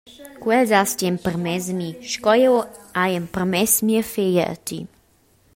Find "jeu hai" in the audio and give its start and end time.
2.41-3.11